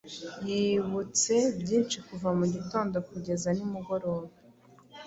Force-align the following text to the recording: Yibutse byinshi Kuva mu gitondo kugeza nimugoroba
Yibutse 0.49 1.33
byinshi 1.61 1.97
Kuva 2.07 2.29
mu 2.37 2.45
gitondo 2.53 2.95
kugeza 3.09 3.47
nimugoroba 3.55 4.27